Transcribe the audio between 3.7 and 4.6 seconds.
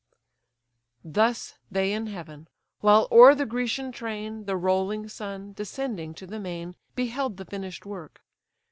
train, The